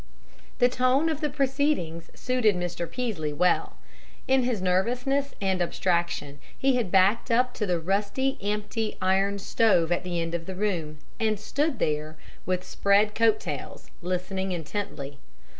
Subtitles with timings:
[0.57, 2.89] The tone of the proceedings suited Mr.
[2.89, 3.77] Peaslee well.
[4.27, 9.91] In his nervousness and abstraction he had backed up to the rusty, empty iron stove
[9.91, 12.17] at the end of the room, and stood there,
[12.47, 15.19] with spread coat tails, listening intently.